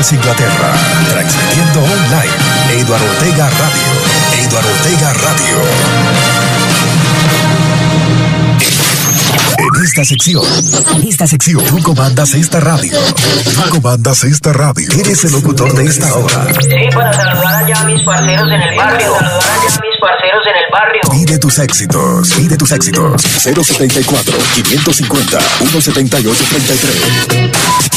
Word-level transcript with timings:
Londres, 0.00 0.12
Inglaterra. 0.12 0.72
Transmitiendo 1.10 1.80
online. 1.80 2.80
Eduardo 2.80 3.04
Ortega 3.04 3.50
Radio. 3.50 4.48
Eduardo 4.48 4.70
Ortega 4.70 5.12
Radio. 5.12 5.56
En 9.58 9.84
esta 9.84 10.04
sección, 10.04 10.42
en 10.96 11.08
esta 11.08 11.26
sección, 11.26 11.64
tú 11.66 11.82
comandas 11.82 12.34
esta 12.34 12.60
radio. 12.60 12.98
Tú 13.44 13.70
comandas 13.70 14.24
esta 14.24 14.52
radio. 14.54 14.90
Eres 14.98 15.24
el 15.24 15.32
locutor 15.32 15.74
de 15.74 15.84
esta 15.84 16.14
hora. 16.14 16.46
Sí, 16.60 16.70
para 16.94 17.12
saludar 17.12 17.64
allá 17.64 17.80
a 17.80 17.84
mis 17.84 18.02
parceros 18.02 18.48
en 18.50 18.62
el 18.62 18.76
barrio. 18.76 19.14
Saludar 19.14 19.42
allá 19.42 19.76
a 19.76 19.80
mis 19.80 20.00
parceros 20.00 20.46
en 20.46 20.56
el 20.56 20.70
barrio. 20.72 21.00
Pide 21.10 21.38
tus 21.38 21.58
éxitos, 21.58 22.32
pide 22.32 22.56
tus 22.56 22.72
éxitos. 22.72 23.22
074 23.22 24.38
550 24.54 25.40
178 25.40 26.44
33. 26.48 27.89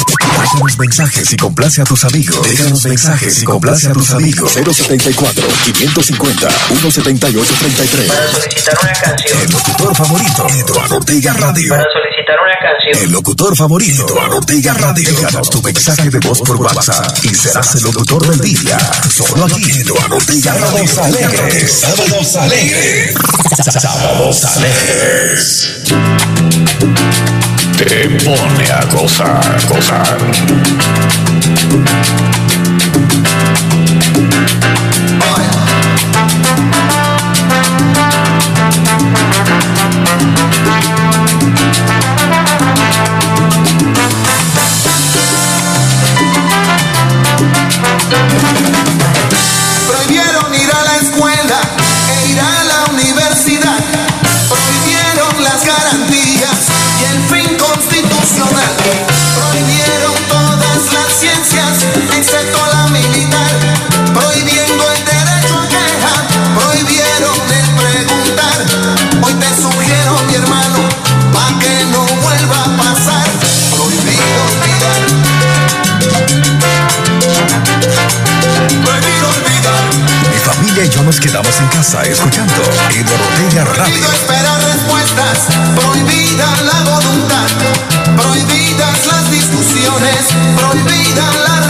Déjanos 0.44 0.78
mensajes 0.78 1.32
y 1.32 1.38
complace 1.38 1.82
a 1.82 1.86
tus 1.86 2.04
amigos. 2.04 2.46
Déjanos 2.46 2.84
mensajes 2.84 3.42
y 3.42 3.46
complace 3.46 3.88
a 3.88 3.94
tus 3.94 4.12
amigos. 4.12 4.52
074 4.52 5.48
550 5.64 6.50
178 6.68 7.54
33. 7.60 8.08
Para 8.08 8.32
solicitar 8.34 8.78
una 8.84 8.92
canción. 8.92 9.42
El 9.42 9.52
locutor 9.52 9.96
favorito, 9.96 10.48
Eduardo 10.50 10.98
Ortega 10.98 11.34
Radio. 11.34 11.70
Para 11.70 11.84
solicitar 11.84 12.36
una 12.44 12.56
canción. 12.62 13.04
El 13.06 13.12
locutor 13.14 13.56
favorito, 13.56 14.06
Eduardo 14.06 14.38
Ortega 14.38 14.74
Radio. 14.74 15.10
Déjanos 15.10 15.50
tu 15.50 15.62
mensaje 15.62 16.10
de 16.10 16.20
voz 16.20 16.42
por 16.42 16.58
WhatsApp 16.58 17.24
y 17.24 17.34
serás 17.34 17.76
el 17.76 17.84
locutor 17.84 18.28
del 18.28 18.42
día. 18.42 18.78
Solo 19.10 19.46
aquí, 19.46 19.72
Eduardo 19.80 20.18
Ortega 20.18 20.56
Radio. 20.56 20.88
Sábados 20.88 21.16
alegres. 21.16 21.80
Sábados 21.80 22.36
alegres. 22.36 23.16
Sábados 23.82 24.46
alegres. 24.58 25.70
Te 27.86 28.08
pone 28.24 28.72
a 28.72 28.86
gozar, 28.86 29.60
gozar. 29.68 30.18
Nos 81.14 81.20
quedamos 81.20 81.60
en 81.60 81.68
casa 81.68 82.02
escuchando 82.04 82.54
Eduardo 82.90 83.26
Ortega 83.26 83.66
Prohibido 83.66 83.74
Radio. 83.74 84.12
esperar 84.14 84.64
respuestas, 84.64 85.38
prohibida 85.76 86.48
la 86.64 86.92
voluntad, 86.92 87.50
prohibidas 88.16 89.06
las 89.06 89.30
discusiones, 89.30 90.26
prohibida 90.58 91.26
la 91.48 91.63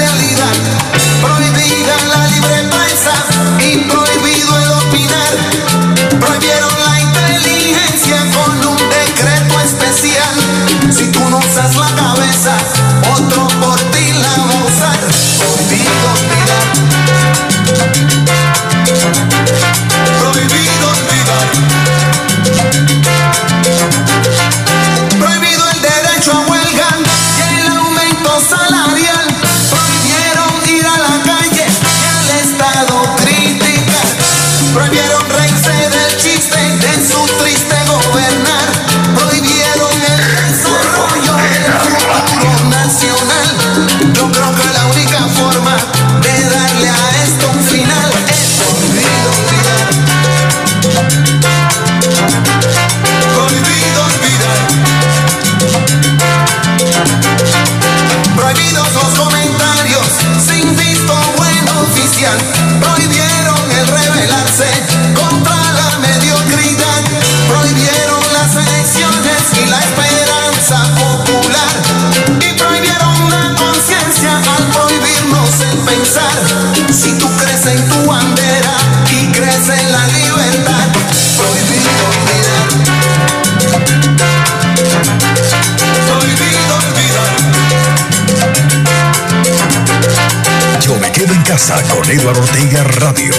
Eduardo 92.13 92.41
Ortega 92.41 92.83
Radio. 92.83 93.33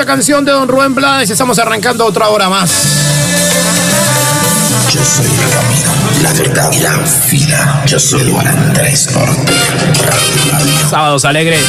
Esta 0.00 0.12
canción 0.12 0.44
de 0.44 0.52
Don 0.52 0.68
Rubén 0.68 0.94
Blades 0.94 1.28
estamos 1.28 1.58
arrancando 1.58 2.06
otra 2.06 2.28
hora 2.28 2.48
más. 2.48 2.70
Yo 4.92 5.04
soy 5.04 5.26
el 5.26 5.50
camino, 5.50 5.90
la 6.22 6.32
verdad 6.34 6.70
y 6.72 6.78
la 6.78 6.98
vida. 7.28 7.82
Yo 7.84 7.98
soy 7.98 8.30
Juan 8.30 8.46
Andrés 8.46 9.08
Ortega. 9.08 10.16
Sábados 10.88 11.24
alegres. 11.24 11.62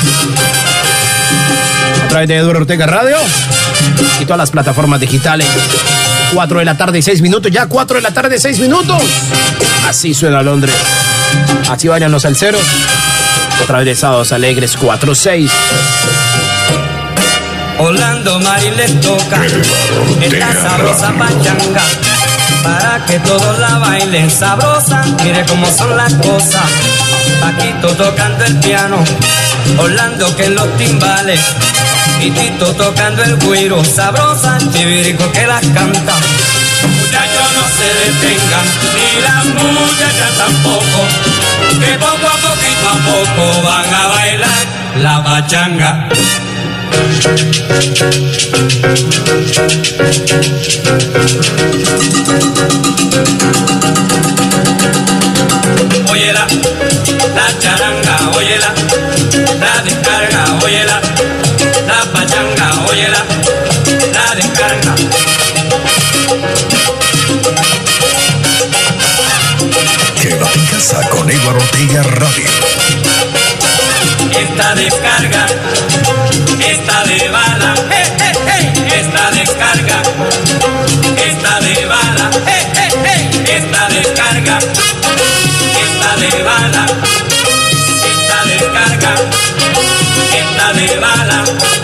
A 2.04 2.08
través 2.08 2.28
de 2.28 2.36
Eduardo 2.38 2.60
Ortega 2.60 2.86
Radio 2.86 3.18
y 4.20 4.26
todas 4.26 4.38
las 4.38 4.52
plataformas 4.52 5.00
digitales. 5.00 5.48
4 6.32 6.60
de 6.60 6.66
la 6.66 6.78
tarde 6.78 7.00
y 7.00 7.02
6 7.02 7.24
minutos. 7.24 7.52
Ya 7.52 7.66
4 7.66 7.96
de 7.96 8.02
la 8.04 8.12
tarde 8.12 8.36
y 8.36 8.40
6 8.40 8.60
minutos. 8.60 9.02
Así 9.88 10.14
suena 10.14 10.44
Londres. 10.44 10.76
Así 11.68 11.88
vayan 11.88 12.12
los 12.12 12.22
salseros. 12.22 12.62
A 13.60 13.66
través 13.66 13.88
de 13.88 13.96
Sábados 13.96 14.32
Alegres 14.32 14.78
4-6. 14.78 15.50
Orlando 17.80 18.40
Mari 18.42 18.72
les 18.72 19.00
toca 19.00 19.40
esta 20.22 20.54
sabrosa 20.62 21.14
pachanga 21.18 21.82
para 22.62 23.06
que 23.06 23.20
todos 23.20 23.58
la 23.58 23.78
bailen 23.78 24.30
sabrosa. 24.30 25.02
Mire 25.24 25.46
cómo 25.46 25.66
son 25.66 25.96
las 25.96 26.14
cosas. 26.16 26.70
Paquito 27.40 27.88
tocando 27.96 28.44
el 28.44 28.60
piano, 28.60 28.98
Orlando 29.78 30.36
que 30.36 30.46
en 30.46 30.56
los 30.56 30.78
timbales 30.78 31.40
y 32.20 32.32
Tito 32.32 32.74
tocando 32.74 33.24
el 33.24 33.38
güiro 33.38 33.82
sabrosa, 33.86 34.58
chivirico 34.74 35.32
que 35.32 35.48
las 35.48 35.66
canta. 35.68 36.16
Muchachos 36.84 37.50
no 37.56 37.66
se 37.78 37.88
detengan, 38.02 38.66
ni 38.94 39.22
las 39.22 39.46
muchachas 39.46 40.38
tampoco, 40.38 41.08
que 41.80 41.98
poco 41.98 42.28
a 42.28 42.38
poquito 42.46 42.90
a 42.90 42.98
poco 43.06 43.62
van 43.64 43.94
a 43.94 44.08
bailar 44.08 44.68
la 44.98 45.24
pachanga. 45.24 46.10
Óyela, 56.10 56.48
la 57.36 57.60
charanga, 57.60 58.32
óyela, 58.36 58.74
la 59.60 59.82
descarga, 59.84 60.60
óyela, 60.64 61.02
la 61.88 62.12
pachanga, 62.12 62.86
óyela, 62.90 63.26
la 64.14 64.36
descarga. 64.36 64.96
Quédate 70.22 70.60
en 70.60 70.66
casa 70.66 71.10
con 71.10 71.30
Eduardo 71.30 71.60
Ortega 71.64 72.04
Radio. 72.04 72.50
Esta 74.32 74.76
descarga, 74.76 75.19
esta 81.24 81.60
de 81.60 81.86
bala, 81.86 82.30
esta 83.46 83.88
descarga, 83.90 84.60
esta 84.60 86.16
de 86.18 86.44
bala, 86.44 86.86
esta 88.12 88.44
descarga, 88.46 89.16
esta 90.34 90.74
de 90.74 91.00
bala. 91.00 91.79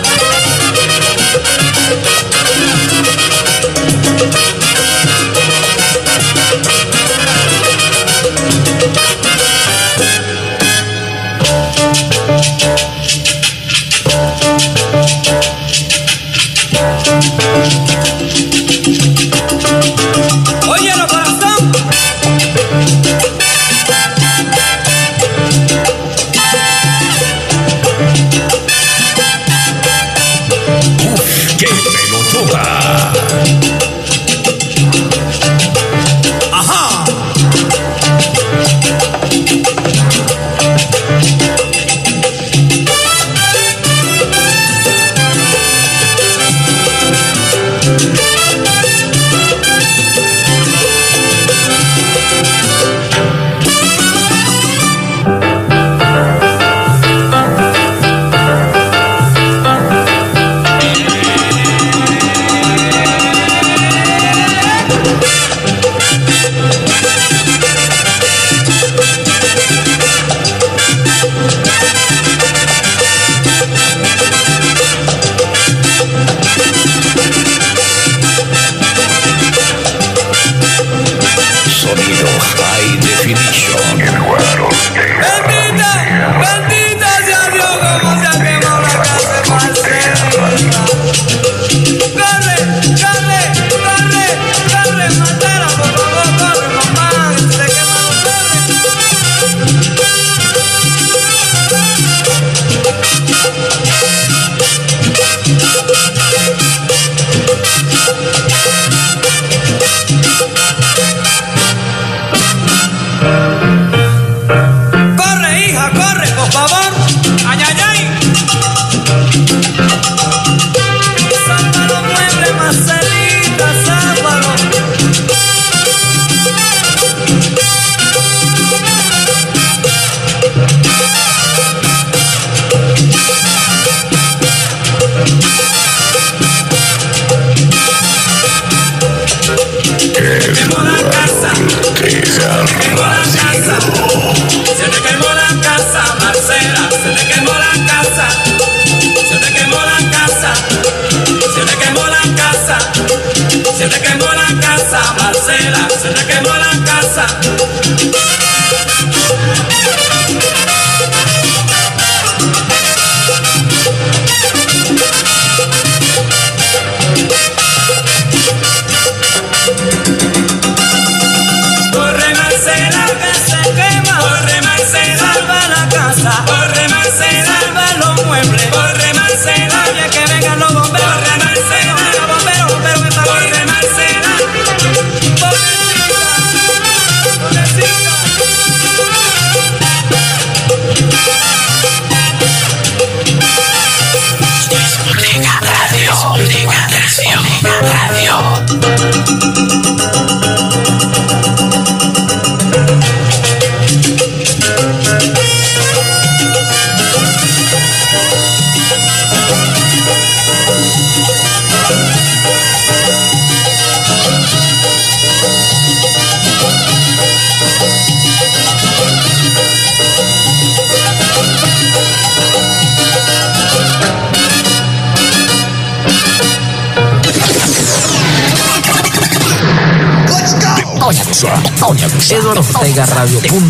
Eduardo 231.86 232.62
Ortega 232.62 233.06
Radio.com. 233.06 233.62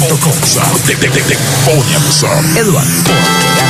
Eduardo 2.57 2.91
Ortega 2.91 3.67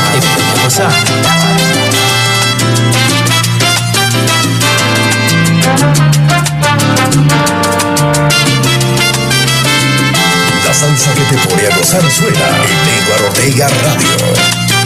La 10.65 10.75
salsa 10.75 11.13
que 11.15 11.23
te 11.23 11.37
pone 11.49 11.67
a 11.67 11.77
gozar 11.77 12.09
suena 12.09 12.47
en 12.69 12.89
Eduardo 13.03 13.27
Ortega 13.27 13.69
Radio. 13.69 14.77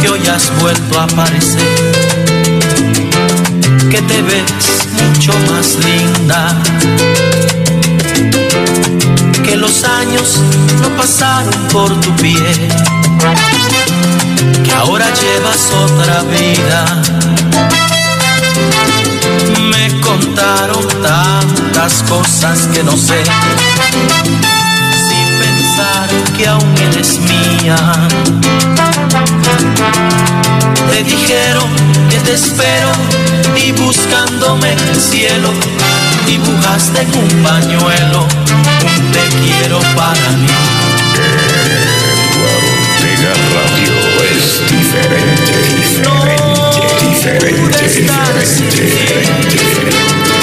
que 0.00 0.08
hoy 0.08 0.26
has 0.26 0.50
vuelto 0.60 1.00
a 1.00 1.04
aparecer. 1.04 1.62
Que 3.90 4.02
te 4.02 4.22
ves 4.22 4.88
mucho 4.92 5.32
más 5.50 5.76
linda. 5.84 6.56
Que 9.44 9.56
los 9.56 9.84
años 9.84 10.40
no 10.82 10.88
pasaron 10.96 11.54
por 11.72 12.00
tu 12.00 12.14
piel. 12.16 12.68
Que 14.64 14.72
ahora 14.72 15.06
llevas 15.14 15.70
otra 15.84 16.22
vida. 16.22 17.02
Me 19.70 20.00
contaron 20.00 20.86
tantas 21.02 22.02
cosas 22.08 22.68
que 22.72 22.82
no 22.82 22.96
sé 22.96 23.22
que 26.36 26.46
aún 26.46 26.74
eres 26.78 27.18
mía. 27.20 27.76
Te 30.90 31.04
dijeron 31.04 31.68
que 32.08 32.18
te 32.20 32.34
espero 32.34 32.90
y 33.56 33.72
buscándome 33.72 34.72
en 34.72 34.78
el 34.78 34.96
cielo 35.00 35.50
dibujaste 36.26 37.06
un 37.14 37.28
pañuelo 37.42 38.20
un 38.22 39.12
te 39.12 39.28
quiero 39.42 39.78
para 39.94 40.30
mí. 40.30 40.48
Eduardo 43.02 43.46
Radio 43.54 43.92
es 44.32 44.60
diferente, 44.70 45.54
diferente, 45.76 46.86
diferente, 47.08 47.88
diferente. 47.88 48.82
diferente. 49.50 50.35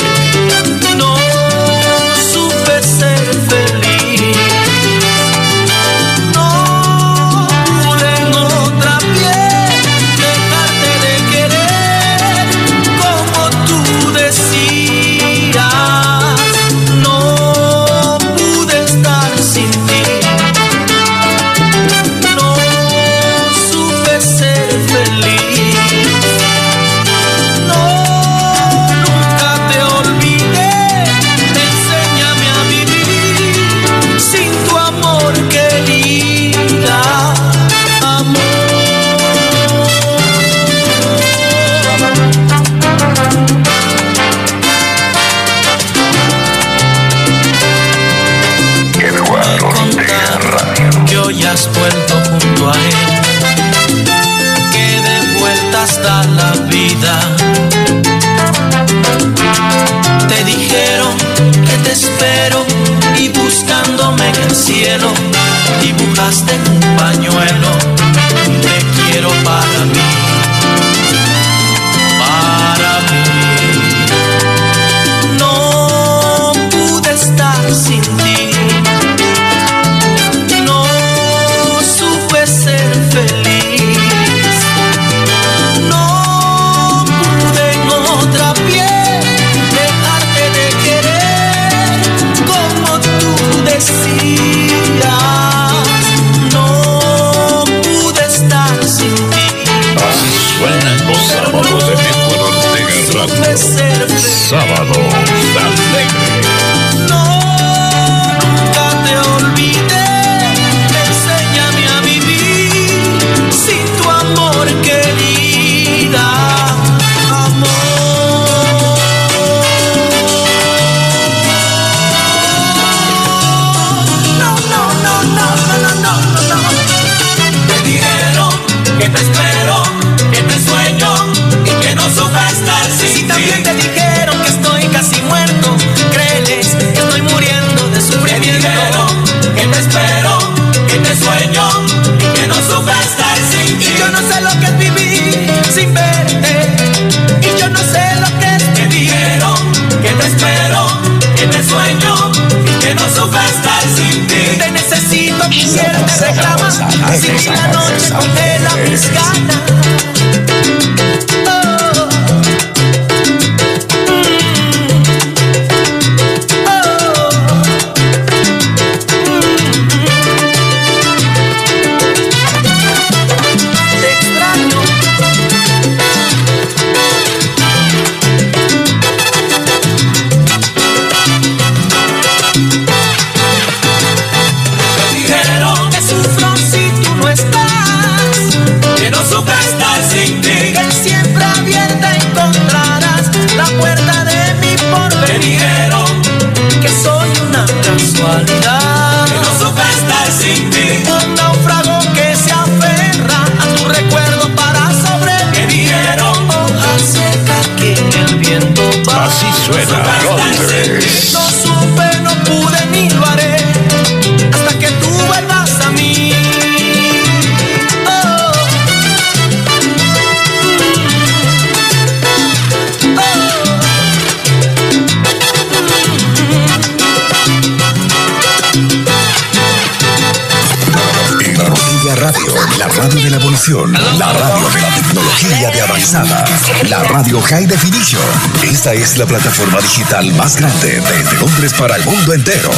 La 233.65 234.34
radio 234.34 234.70
de 234.72 234.82
la 234.82 234.89
tecnología 234.89 235.70
de 235.70 235.82
avanzada, 235.82 236.43
la 236.89 237.01
radio 237.03 237.41
High 237.41 237.65
Definition. 237.65 238.22
Esta 238.62 238.93
es 238.93 239.17
la 239.17 239.25
plataforma 239.25 239.79
digital 239.79 240.34
más 240.34 240.58
grande 240.58 241.00
desde 241.00 241.38
Londres 241.38 241.74
para 241.74 241.96
el 241.96 242.03
mundo 242.03 242.34
entero. 242.34 242.72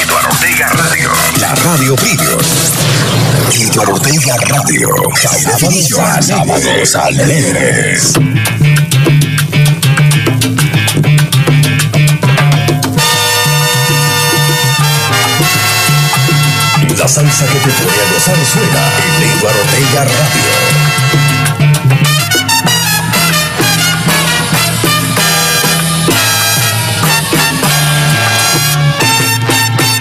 Eduardo 0.00 0.28
Ortega 0.28 0.68
Radio, 0.68 1.10
la 1.40 1.54
radio 1.56 1.96
Premium. 1.96 2.38
Eduardo 3.52 3.94
Ortega 3.94 4.36
Radio, 4.46 4.88
High 5.16 5.44
Definition, 5.44 6.22
sábados 6.22 6.94
alegres. 6.94 8.12
La 17.08 17.14
salsa 17.14 17.46
que 17.46 17.58
te 17.60 17.70
pone 17.70 17.90
a 17.90 18.12
gozar 18.12 18.36
suena 18.44 18.82
en 19.02 19.22
Eduardo 19.38 19.60
Ortega 19.62 20.04
Radio. 20.04 20.52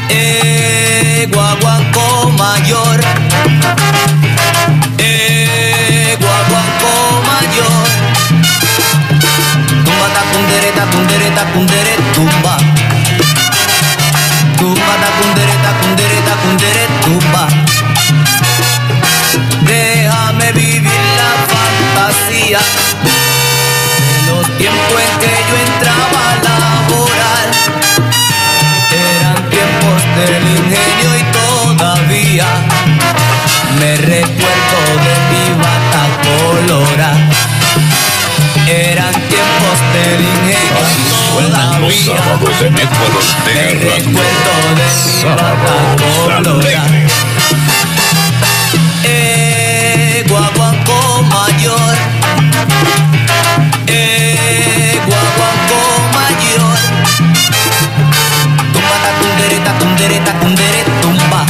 Eh, 0.09 1.29
guaguanco 1.31 2.29
mayor. 2.31 2.99
Eh, 4.97 6.17
guaguanco 6.19 7.21
mayor. 7.25 7.87
Tumba 9.85 10.07
tacundere, 10.13 10.71
tacundere, 10.75 11.29
tacundere, 11.31 11.95
tumba. 12.13 12.57
Tumba 14.57 14.95
tacundere, 14.99 15.53
tacundere, 15.63 16.17
tacundere, 16.25 16.87
tumba. 16.87 16.96
De 22.47 22.53
los 24.31 24.47
tiempos 24.57 25.01
en 25.01 25.19
que 25.19 25.27
yo 25.27 25.55
entraba 25.67 26.31
a 26.31 26.35
laborar. 26.47 27.47
Eran 28.89 29.35
tiempos 29.49 29.99
del 30.15 30.43
ingenio 30.55 31.09
y 31.17 31.23
todavía 31.35 32.47
me 33.77 33.97
recuerdo 33.97 34.79
de 35.03 35.15
mi 35.29 35.45
bata 35.59 36.03
colorada. 36.23 37.27
Eran 38.65 39.13
tiempos 39.27 39.77
del 39.91 40.21
ingenio 40.21 40.85
y 41.91 42.03
todavía 42.05 42.15
de 42.61 42.71
Network 42.71 43.15
me 43.43 43.59
Ortega 43.59 43.95
recuerdo 43.97 44.53
de 44.77 44.87
mi 45.03 45.23
bata 45.35 45.77
colorada. 46.31 47.26
Tacundere, 59.97 60.19
tacundere, 60.23 60.83
tumba. 61.01 61.45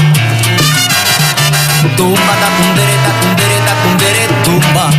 Tumba 1.98 2.34
tacundere, 2.44 2.96
tacundere, 3.06 3.58
tacundere, 3.68 4.28
tumba. 4.44 4.90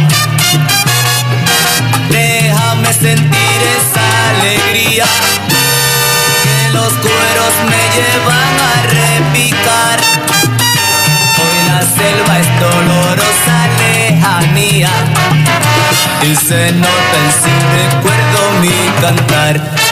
Déjame 2.10 2.92
sentir 2.92 3.60
esa 3.78 4.06
alegría 4.30 5.06
que 6.42 6.72
los 6.74 6.92
cueros 6.92 7.54
me 7.70 7.82
llevan 7.96 8.54
a 8.60 8.82
repicar. 8.98 9.98
Hoy 11.40 11.58
la 11.68 11.80
selva 11.80 12.38
es 12.38 12.60
dolorosa 12.60 13.58
lejanía 13.78 14.90
y 16.22 16.36
se 16.36 16.72
nota 16.72 17.16
en 17.24 17.30
sí 17.42 17.54
recuerdo 17.76 18.40
mi 18.60 19.00
cantar. 19.00 19.87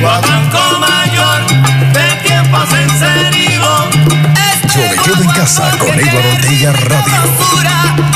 Mi 0.00 0.06
guapanco 0.06 0.78
mayor 0.80 1.46
de 1.92 2.26
tiempos 2.26 2.72
en 2.72 2.88
serio. 2.98 3.62
Yo 4.74 4.80
me 4.80 4.96
quedo 5.02 5.22
en 5.22 5.30
casa 5.32 5.70
con 5.76 5.90
Eduardo 5.90 6.30
Ortega 6.36 6.72
Radio. 6.72 7.22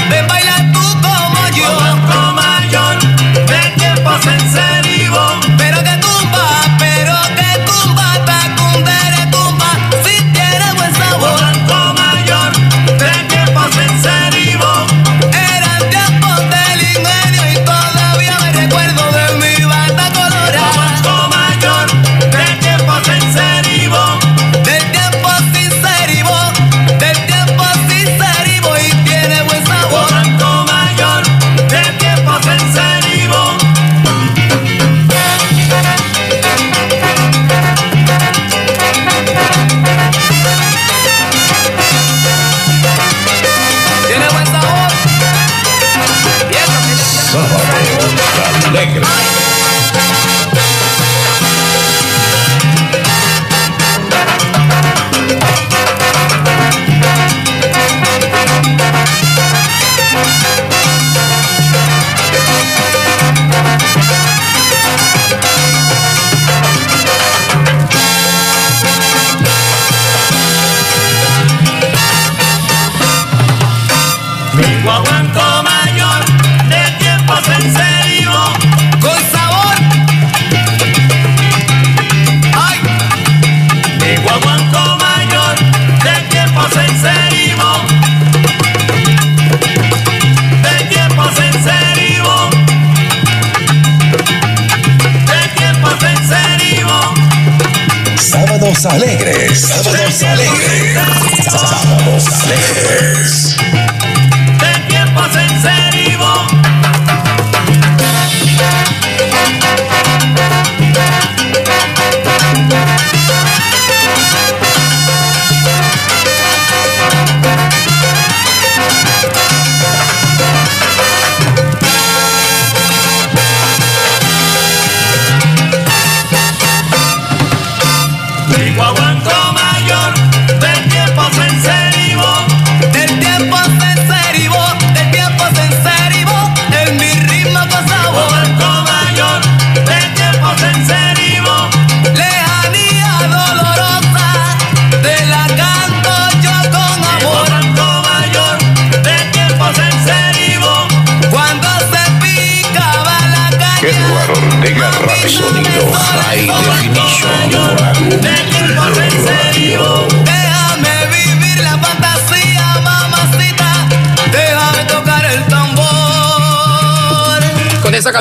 Ven 0.09 0.27
baila 0.27 0.73
tú 0.73 0.81
como 1.03 1.49
yo. 1.55 2.33
Mayor 2.33 2.99
de 3.35 3.70
tiempos 3.77 4.27
en 4.27 4.40
serio. 4.51 4.63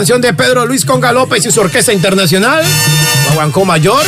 Canción 0.04 0.20
de 0.20 0.34
Pedro 0.34 0.66
Luis 0.66 0.84
Conga 0.84 1.14
López 1.14 1.46
y 1.46 1.50
su 1.50 1.62
orquesta 1.62 1.94
internacional, 1.94 2.62
Guaguancó 3.28 3.64
Mayor. 3.64 4.04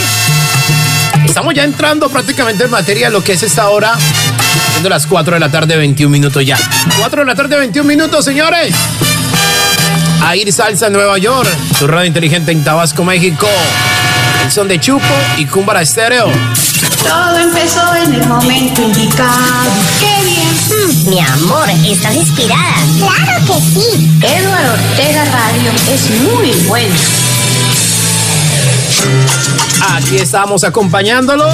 Estamos 1.23 1.53
ya 1.53 1.63
entrando 1.63 2.09
prácticamente 2.09 2.65
en 2.65 2.69
materia 2.69 3.07
de 3.07 3.13
lo 3.13 3.23
que 3.23 3.31
es 3.31 3.43
esta 3.43 3.69
hora, 3.69 3.95
siendo 4.71 4.89
las 4.89 5.07
4 5.07 5.35
de 5.35 5.39
la 5.39 5.49
tarde, 5.49 5.77
21 5.77 6.11
minutos 6.11 6.45
ya. 6.45 6.57
4 6.99 7.21
de 7.21 7.25
la 7.25 7.33
tarde, 7.33 7.55
21 7.55 7.87
minutos, 7.87 8.25
señores. 8.25 8.75
A 10.21 10.35
ir 10.35 10.51
salsa 10.51 10.87
en 10.87 10.93
Nueva 10.93 11.17
York, 11.17 11.47
su 11.79 11.87
radio 11.87 12.07
inteligente 12.07 12.51
en 12.51 12.61
Tabasco, 12.61 13.05
México. 13.05 13.47
Son 14.49 14.67
de 14.67 14.79
Chupo 14.79 15.03
y 15.37 15.45
Cúmbara 15.45 15.81
Estéreo. 15.81 16.27
Todo 17.03 17.37
empezó 17.39 17.95
en 17.95 18.13
el 18.13 18.25
momento 18.27 18.81
indicado. 18.81 19.71
¡Qué 19.99 20.23
bien! 20.23 21.09
Mi 21.09 21.19
amor, 21.19 21.67
estás 21.85 22.15
inspirada. 22.15 22.75
Claro 22.99 23.45
que 23.45 23.59
sí. 23.61 24.09
Eduardo 24.21 24.73
Ortega 24.73 25.25
Radio 25.25 25.71
es 25.91 26.09
muy 26.21 26.51
bueno. 26.67 26.95
Aquí 29.91 30.15
estamos 30.17 30.63
acompañándolos 30.63 31.53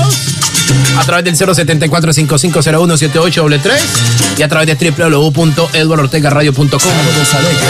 a 0.98 1.04
través 1.06 1.26
del 1.26 1.36
074-5501-7833 1.36 3.80
y 4.38 4.44
a 4.44 4.48
través 4.48 4.68
de 4.68 4.76
www.eduardortegaradio.com. 4.92 6.80
Sábados 6.80 7.34
alegres. 7.34 7.62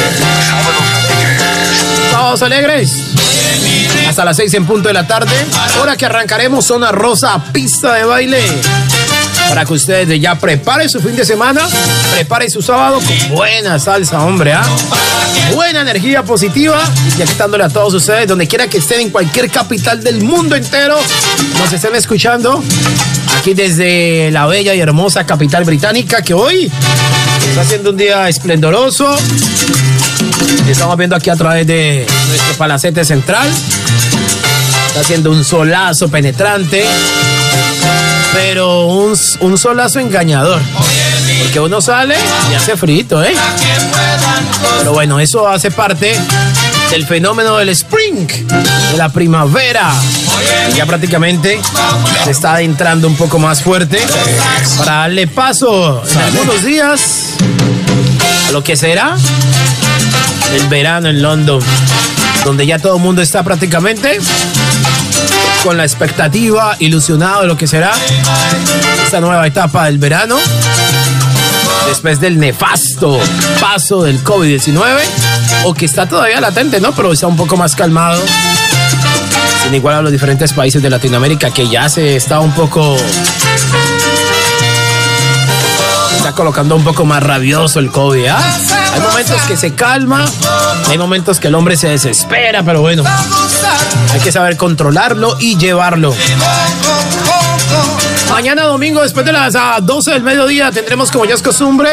Hasta 4.07 4.23
las 4.23 4.37
6 4.37 4.53
en 4.53 4.65
punto 4.65 4.87
de 4.87 4.93
la 4.93 5.05
tarde. 5.05 5.33
Hora 5.81 5.97
que 5.97 6.05
arrancaremos 6.05 6.65
zona 6.65 6.91
rosa, 6.91 7.43
pista 7.51 7.93
de 7.95 8.05
baile. 8.05 8.41
Para 9.49 9.65
que 9.65 9.73
ustedes 9.73 10.21
ya 10.21 10.35
preparen 10.35 10.87
su 10.87 11.01
fin 11.01 11.13
de 11.15 11.25
semana, 11.25 11.67
preparen 12.13 12.49
su 12.49 12.61
sábado 12.61 13.01
con 13.01 13.35
buena 13.35 13.77
salsa, 13.79 14.23
hombre, 14.23 14.53
¿ah? 14.53 14.63
Buena 15.53 15.81
energía 15.81 16.23
positiva 16.23 16.79
y 17.17 17.21
aquí 17.21 17.33
dándole 17.37 17.65
a 17.65 17.69
todos 17.69 17.93
ustedes, 17.95 18.27
donde 18.29 18.47
quiera 18.47 18.67
que 18.67 18.77
estén, 18.77 19.01
en 19.01 19.09
cualquier 19.09 19.51
capital 19.51 20.01
del 20.01 20.23
mundo 20.23 20.55
entero, 20.55 20.97
nos 21.59 21.73
estén 21.73 21.95
escuchando. 21.95 22.63
Aquí 23.37 23.53
desde 23.53 24.31
la 24.31 24.45
bella 24.45 24.73
y 24.73 24.79
hermosa 24.79 25.25
capital 25.25 25.65
británica, 25.65 26.21
que 26.21 26.33
hoy 26.33 26.71
está 27.49 27.65
siendo 27.65 27.89
un 27.89 27.97
día 27.97 28.29
esplendoroso. 28.29 29.17
Estamos 30.67 30.97
viendo 30.97 31.15
aquí 31.15 31.29
a 31.29 31.35
través 31.35 31.67
de 31.67 32.05
nuestro 32.27 32.55
palacete 32.55 33.03
central. 33.05 33.49
Está 34.87 35.01
haciendo 35.01 35.31
un 35.31 35.43
solazo 35.43 36.09
penetrante, 36.09 36.85
pero 38.33 38.87
un, 38.87 39.17
un 39.41 39.57
solazo 39.57 39.99
engañador. 39.99 40.61
Porque 41.39 41.59
uno 41.59 41.81
sale 41.81 42.15
y 42.51 42.55
hace 42.55 42.77
frito, 42.77 43.23
¿eh? 43.23 43.33
Pero 44.79 44.93
bueno, 44.93 45.19
eso 45.19 45.47
hace 45.47 45.71
parte 45.71 46.15
del 46.91 47.05
fenómeno 47.05 47.57
del 47.57 47.69
spring, 47.69 48.27
de 48.27 48.97
la 48.97 49.09
primavera. 49.09 49.91
Ya 50.75 50.85
prácticamente 50.85 51.59
se 52.23 52.31
está 52.31 52.53
adentrando 52.55 53.07
un 53.07 53.15
poco 53.15 53.39
más 53.39 53.61
fuerte 53.61 53.99
para 54.77 54.91
darle 54.91 55.27
paso 55.27 56.01
en 56.03 56.65
días 56.65 57.35
a 58.47 58.51
lo 58.51 58.63
que 58.63 58.75
será 58.75 59.15
el 60.53 60.67
verano 60.67 61.09
en 61.09 61.21
London, 61.21 61.61
donde 62.43 62.65
ya 62.65 62.79
todo 62.79 62.97
el 62.97 63.01
mundo 63.01 63.21
está 63.21 63.43
prácticamente 63.43 64.19
con 65.63 65.77
la 65.77 65.83
expectativa, 65.83 66.75
ilusionado 66.79 67.41
de 67.41 67.47
lo 67.47 67.57
que 67.57 67.67
será 67.67 67.91
esta 69.03 69.19
nueva 69.19 69.45
etapa 69.45 69.85
del 69.85 69.97
verano, 69.97 70.37
después 71.87 72.19
del 72.19 72.39
nefasto 72.39 73.19
paso 73.59 74.03
del 74.03 74.23
COVID-19, 74.23 74.99
o 75.65 75.73
que 75.73 75.85
está 75.85 76.07
todavía 76.07 76.41
latente, 76.41 76.79
¿no? 76.81 76.93
Pero 76.93 77.11
está 77.13 77.27
un 77.27 77.37
poco 77.37 77.57
más 77.57 77.75
calmado, 77.75 78.21
sin 79.63 79.75
igual 79.75 79.95
a 79.95 80.01
los 80.01 80.11
diferentes 80.11 80.53
países 80.53 80.81
de 80.81 80.89
Latinoamérica, 80.89 81.51
que 81.51 81.67
ya 81.69 81.87
se 81.89 82.15
está 82.15 82.39
un 82.39 82.51
poco 82.53 82.97
colocando 86.41 86.75
un 86.75 86.83
poco 86.83 87.05
más 87.05 87.21
rabioso 87.21 87.77
el 87.77 87.91
COVID. 87.91 88.25
¿ah? 88.25 88.57
Hay 88.95 88.99
momentos 88.99 89.39
que 89.43 89.55
se 89.55 89.75
calma, 89.75 90.25
hay 90.89 90.97
momentos 90.97 91.39
que 91.39 91.49
el 91.49 91.53
hombre 91.53 91.77
se 91.77 91.89
desespera, 91.89 92.63
pero 92.63 92.81
bueno, 92.81 93.03
hay 94.11 94.19
que 94.21 94.31
saber 94.31 94.57
controlarlo 94.57 95.37
y 95.39 95.55
llevarlo. 95.59 96.15
Mañana 98.31 98.63
domingo, 98.63 99.03
después 99.03 99.23
de 99.23 99.33
las 99.33 99.55
ah, 99.55 99.77
12 99.83 100.13
del 100.13 100.23
mediodía, 100.23 100.71
tendremos 100.71 101.11
como 101.11 101.25
ya 101.25 101.35
es 101.35 101.43
costumbre. 101.43 101.91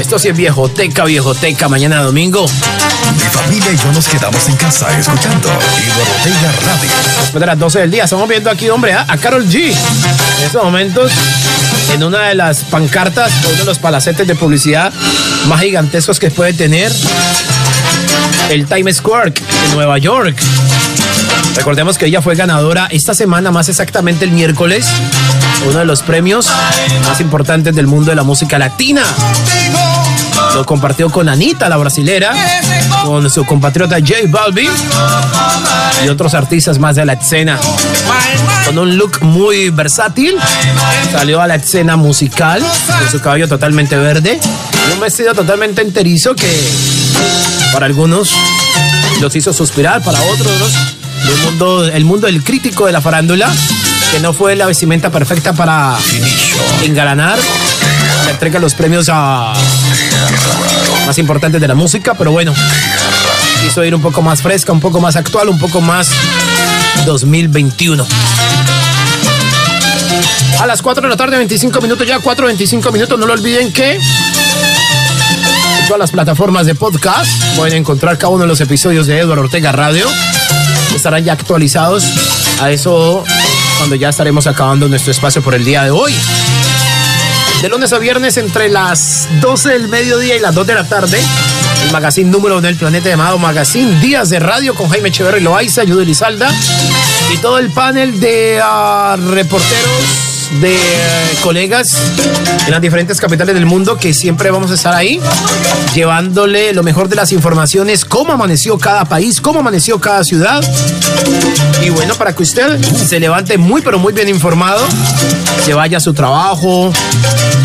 Esto 0.00 0.18
sí 0.18 0.28
es 0.28 0.36
viejoteca, 0.36 1.04
viejoteca, 1.04 1.68
mañana 1.68 2.02
domingo. 2.02 2.46
Mi 3.12 3.20
familia 3.20 3.72
y 3.72 3.76
yo 3.76 3.92
nos 3.92 4.08
quedamos 4.08 4.48
en 4.48 4.56
casa 4.56 4.98
escuchando 4.98 5.50
Ortega 5.50 6.52
Radio. 6.64 6.90
Después 7.20 7.40
de 7.40 7.46
las 7.46 7.58
12 7.58 7.80
del 7.80 7.90
día, 7.90 8.04
estamos 8.04 8.26
viendo 8.26 8.50
aquí, 8.50 8.70
hombre, 8.70 8.94
a, 8.94 9.04
a 9.06 9.18
Carol 9.18 9.46
G. 9.46 9.70
En 10.38 10.46
estos 10.46 10.64
momentos, 10.64 11.12
en 11.92 12.02
una 12.02 12.28
de 12.28 12.34
las 12.34 12.64
pancartas, 12.64 13.32
uno 13.48 13.58
de 13.58 13.64
los 13.64 13.78
palacetes 13.78 14.26
de 14.26 14.34
publicidad 14.34 14.92
más 15.46 15.60
gigantescos 15.60 16.18
que 16.18 16.30
puede 16.30 16.52
tener 16.52 16.92
el 18.50 18.66
Times 18.66 18.96
Square 18.96 19.30
de 19.30 19.74
Nueva 19.74 19.98
York. 19.98 20.38
Recordemos 21.56 21.98
que 21.98 22.06
ella 22.06 22.22
fue 22.22 22.34
ganadora 22.34 22.86
esta 22.90 23.14
semana, 23.14 23.50
más 23.50 23.68
exactamente 23.68 24.24
el 24.24 24.30
miércoles, 24.30 24.86
uno 25.66 25.78
de 25.78 25.84
los 25.84 26.02
premios 26.02 26.48
más 27.06 27.20
importantes 27.20 27.74
del 27.74 27.86
mundo 27.86 28.10
de 28.10 28.16
la 28.16 28.22
música 28.22 28.58
latina. 28.58 29.02
Lo 30.54 30.64
compartió 30.64 31.10
con 31.10 31.28
Anita, 31.28 31.68
la 31.68 31.76
brasilera, 31.76 32.32
con 33.04 33.28
su 33.30 33.44
compatriota 33.44 33.96
J 33.98 34.14
Balvin 34.28 34.70
y 36.04 36.08
otros 36.08 36.34
artistas 36.34 36.78
más 36.78 36.96
de 36.96 37.04
la 37.04 37.14
escena. 37.14 37.58
Con 38.64 38.78
un 38.78 38.96
look 38.96 39.22
muy 39.22 39.70
versátil, 39.70 40.36
salió 41.12 41.40
a 41.40 41.46
la 41.46 41.56
escena 41.56 41.96
musical 41.96 42.60
con 42.60 43.10
su 43.10 43.20
cabello 43.20 43.48
totalmente 43.48 43.96
verde 43.96 44.40
y 44.88 44.92
un 44.92 45.00
vestido 45.00 45.34
totalmente 45.34 45.82
enterizo 45.82 46.34
que 46.34 46.50
para 47.72 47.86
algunos 47.86 48.32
los 49.20 49.34
hizo 49.36 49.52
suspirar, 49.52 50.02
para 50.02 50.20
otros 50.22 50.72
el 51.26 51.38
mundo, 51.44 51.84
el 51.86 52.04
mundo 52.04 52.26
del 52.26 52.42
crítico 52.42 52.86
de 52.86 52.92
la 52.92 53.00
farándula, 53.00 53.52
que 54.12 54.20
no 54.20 54.32
fue 54.32 54.56
la 54.56 54.66
vestimenta 54.66 55.10
perfecta 55.10 55.52
para 55.52 55.96
engalanar 56.84 57.38
entrega 58.30 58.58
los 58.58 58.74
premios 58.74 59.08
a 59.10 59.52
más 61.06 61.18
importantes 61.18 61.60
de 61.60 61.68
la 61.68 61.74
música, 61.74 62.14
pero 62.14 62.32
bueno, 62.32 62.52
quiso 63.62 63.84
ir 63.84 63.94
un 63.94 64.02
poco 64.02 64.22
más 64.22 64.42
fresca, 64.42 64.72
un 64.72 64.80
poco 64.80 65.00
más 65.00 65.16
actual, 65.16 65.48
un 65.48 65.58
poco 65.58 65.80
más 65.80 66.10
2021. 67.06 68.06
A 70.60 70.66
las 70.66 70.82
4 70.82 71.02
de 71.02 71.08
la 71.08 71.16
tarde, 71.16 71.36
25 71.36 71.80
minutos 71.80 72.06
ya, 72.06 72.18
4, 72.18 72.46
25 72.46 72.92
minutos, 72.92 73.18
no 73.18 73.26
lo 73.26 73.32
olviden 73.32 73.72
que 73.72 73.98
todas 75.86 76.00
las 76.00 76.10
plataformas 76.10 76.66
de 76.66 76.74
podcast 76.74 77.30
pueden 77.56 77.78
encontrar 77.78 78.18
cada 78.18 78.30
uno 78.30 78.42
de 78.42 78.48
los 78.48 78.60
episodios 78.60 79.06
de 79.06 79.20
Eduardo 79.20 79.44
Ortega 79.44 79.72
Radio. 79.72 80.06
Estarán 80.94 81.24
ya 81.24 81.32
actualizados 81.32 82.04
a 82.60 82.70
eso 82.70 83.24
cuando 83.78 83.96
ya 83.96 84.08
estaremos 84.08 84.46
acabando 84.46 84.88
nuestro 84.88 85.12
espacio 85.12 85.40
por 85.40 85.54
el 85.54 85.64
día 85.64 85.84
de 85.84 85.90
hoy. 85.90 86.14
De 87.62 87.68
lunes 87.68 87.92
a 87.92 87.98
viernes 87.98 88.36
entre 88.36 88.68
las 88.68 89.28
12 89.40 89.70
del 89.70 89.88
mediodía 89.88 90.36
y 90.36 90.38
las 90.38 90.54
2 90.54 90.64
de 90.64 90.74
la 90.74 90.88
tarde, 90.88 91.18
el 91.84 91.90
magazine 91.90 92.30
número 92.30 92.60
del 92.60 92.76
planeta 92.76 93.08
llamado 93.08 93.36
Magazine 93.36 93.98
Días 94.00 94.30
de 94.30 94.38
Radio 94.38 94.76
con 94.76 94.88
Jaime 94.88 95.08
Echeverry 95.08 95.40
Loaiza, 95.40 95.82
Judy 95.82 96.04
Lizalda 96.04 96.48
y 97.32 97.36
todo 97.38 97.58
el 97.58 97.70
panel 97.70 98.20
de 98.20 98.60
ah, 98.62 99.16
reporteros 99.18 100.27
de 100.60 100.74
eh, 100.74 100.78
colegas 101.42 101.88
en 102.66 102.70
las 102.70 102.80
diferentes 102.80 103.20
capitales 103.20 103.54
del 103.54 103.66
mundo 103.66 103.96
que 103.96 104.12
siempre 104.14 104.50
vamos 104.50 104.70
a 104.70 104.74
estar 104.74 104.94
ahí 104.94 105.20
llevándole 105.94 106.72
lo 106.72 106.82
mejor 106.82 107.08
de 107.08 107.16
las 107.16 107.32
informaciones, 107.32 108.04
cómo 108.04 108.32
amaneció 108.32 108.78
cada 108.78 109.04
país, 109.04 109.40
cómo 109.40 109.60
amaneció 109.60 110.00
cada 110.00 110.24
ciudad. 110.24 110.62
Y 111.84 111.90
bueno, 111.90 112.14
para 112.14 112.34
que 112.34 112.42
usted 112.42 112.80
se 112.82 113.20
levante 113.20 113.58
muy 113.58 113.82
pero 113.82 113.98
muy 113.98 114.12
bien 114.12 114.28
informado, 114.28 114.84
se 115.64 115.74
vaya 115.74 115.98
a 115.98 116.00
su 116.00 116.14
trabajo, 116.14 116.92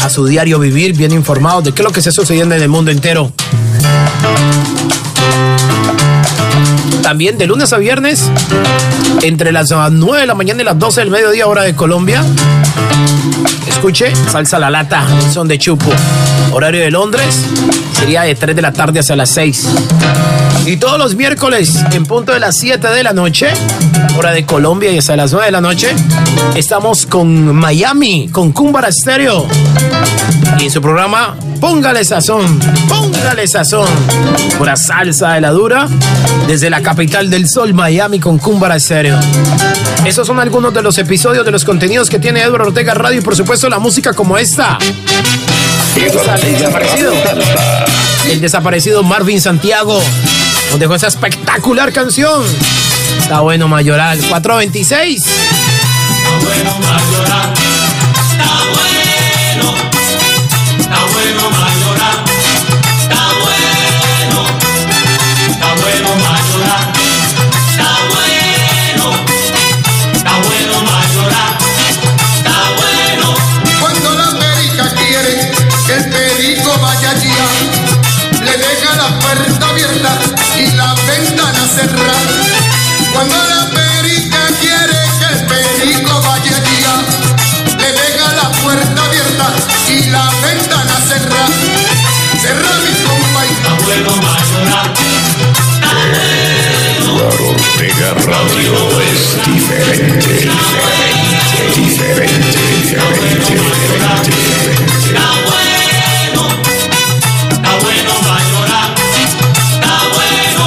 a 0.03 0.09
su 0.09 0.25
diario 0.25 0.59
vivir 0.59 0.95
bien 0.95 1.11
informado 1.11 1.61
de 1.61 1.71
qué 1.71 1.81
es 1.81 1.85
lo 1.85 1.91
que 1.91 1.99
está 1.99 2.11
sucediendo 2.11 2.55
en 2.55 2.61
el 2.61 2.69
mundo 2.69 2.91
entero. 2.91 3.31
También 7.03 7.37
de 7.37 7.45
lunes 7.45 7.73
a 7.73 7.77
viernes, 7.77 8.31
entre 9.21 9.51
las 9.51 9.71
9 9.71 10.21
de 10.21 10.25
la 10.25 10.35
mañana 10.35 10.61
y 10.61 10.65
las 10.65 10.79
12 10.79 11.01
del 11.01 11.11
mediodía, 11.11 11.47
hora 11.47 11.63
de 11.63 11.75
Colombia. 11.75 12.23
Escuche, 13.67 14.13
salsa 14.31 14.57
la 14.57 14.69
lata, 14.69 15.05
son 15.31 15.49
de 15.49 15.59
chupo. 15.59 15.91
Horario 16.53 16.79
de 16.79 16.89
Londres 16.89 17.45
sería 17.91 18.21
de 18.21 18.35
3 18.35 18.55
de 18.55 18.61
la 18.61 18.71
tarde 18.71 18.99
hasta 18.99 19.17
las 19.17 19.29
6. 19.31 19.67
Y 20.65 20.77
todos 20.77 20.97
los 20.97 21.15
miércoles, 21.15 21.75
en 21.91 22.05
punto 22.05 22.31
de 22.31 22.39
las 22.39 22.57
7 22.57 22.87
de 22.87 23.03
la 23.03 23.11
noche, 23.11 23.47
hora 24.17 24.31
de 24.31 24.45
Colombia 24.45 24.89
y 24.91 24.97
hasta 24.97 25.17
las 25.17 25.33
9 25.33 25.47
de 25.47 25.51
la 25.51 25.61
noche, 25.61 25.93
estamos 26.55 27.05
con 27.05 27.53
Miami, 27.53 28.29
con 28.29 28.53
Cumbara 28.53 28.89
Stereo. 28.89 29.45
Y 30.59 30.63
en 30.65 30.71
su 30.71 30.81
programa, 30.81 31.35
Póngale 31.59 32.05
Sazón, 32.05 32.59
Póngale 32.87 33.47
Sazón. 33.47 33.87
Pura 34.57 34.75
salsa 34.77 35.33
de 35.33 35.41
la 35.41 35.51
dura, 35.51 35.87
desde 36.47 36.69
la 36.69 36.81
capital 36.81 36.92
capital 36.93 37.27
del 37.27 37.49
sol, 37.49 37.73
Miami, 37.73 38.19
con 38.19 38.37
Cúmbara 38.37 38.75
Estéreo. 38.75 39.19
Esos 40.05 40.27
son 40.27 40.39
algunos 40.39 40.71
de 40.75 40.83
los 40.83 40.95
episodios 40.99 41.43
de 41.43 41.49
los 41.49 41.65
contenidos 41.65 42.07
que 42.07 42.19
tiene 42.19 42.43
Eduardo 42.43 42.67
Ortega 42.67 42.93
Radio 42.93 43.17
y 43.17 43.21
por 43.23 43.35
supuesto 43.35 43.67
la 43.67 43.79
música 43.79 44.13
como 44.13 44.37
esta. 44.37 44.77
El 45.95 46.11
desaparecido. 46.11 47.11
El 48.29 48.41
desaparecido 48.41 49.01
Marvin 49.01 49.41
Santiago 49.41 49.99
nos 50.69 50.79
dejó 50.79 50.93
esa 50.93 51.07
espectacular 51.07 51.91
canción. 51.91 52.43
Está 53.17 53.39
bueno, 53.39 53.67
Mayoral. 53.67 54.19
426. 54.19 55.23
Está 55.25 56.45
bueno, 56.45 56.77
Mayoral. 56.79 57.53
Mega 97.95 98.13
Radio 98.25 98.73
es 99.01 99.37
diferente, 99.45 100.27
diferente, 100.27 101.37
diferente, 101.75 103.49
diferente. 103.49 104.31
Está 105.05 105.29
bueno, 105.45 106.41
está 107.51 107.71
bueno 107.81 108.13
para 108.27 108.43
llorar, 108.49 108.95
está 109.23 109.95
bueno. 110.15 110.63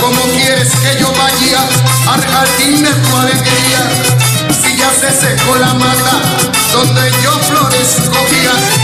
¿Cómo 0.00 0.20
quieres 0.36 0.70
que 0.74 0.98
yo 0.98 1.12
vaya 1.12 1.62
al 2.12 2.22
jardín 2.24 2.82
de 2.82 2.90
tu 2.90 3.16
alegría? 3.16 3.82
Si 4.50 4.76
ya 4.76 4.90
se 4.90 5.10
secó 5.12 5.54
la 5.56 5.74
mata 5.74 6.20
donde 6.72 7.12
yo 7.22 7.30
florezco 7.38 8.18
bien 8.30 8.83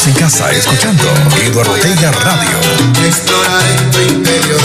Yo 0.00 0.06
nos 0.06 0.06
quedamos 0.06 0.06
en 0.06 0.14
casa 0.14 0.50
escuchando 0.52 1.04
Eduardo 1.42 1.72
Ortega 1.72 2.10
Radio. 2.12 2.58
Explorar 3.04 3.62
en 3.66 3.90
tu 3.90 4.00
interior, 4.00 4.60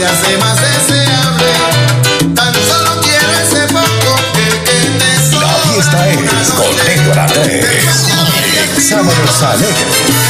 se 0.00 0.06
hace 0.06 0.38
más 0.38 0.56
deseable. 0.56 1.44
Tan 2.34 2.54
solo 2.54 3.02
quiero 3.02 3.30
ese 3.44 3.66
poco 3.70 4.16
que, 4.32 4.46
que 4.64 4.78
te 4.98 5.10
La 5.36 5.52
fiesta 5.68 6.08
es 6.08 6.50
con. 6.52 6.70
Sábados. 9.38 10.29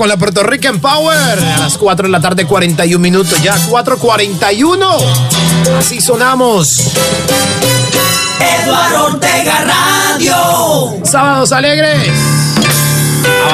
Con 0.00 0.08
la 0.08 0.16
Puerto 0.16 0.42
Rican 0.42 0.80
Power. 0.80 1.38
A 1.38 1.58
las 1.58 1.76
4 1.76 2.06
de 2.06 2.10
la 2.10 2.22
tarde, 2.22 2.46
41 2.46 2.98
minutos. 2.98 3.42
Ya 3.42 3.54
4.41. 3.68 4.96
Así 5.78 6.00
sonamos. 6.00 6.94
Eduardo 8.62 9.06
Ortega 9.08 9.62
Radio. 10.14 11.04
Sábados 11.04 11.52
alegres. 11.52 12.39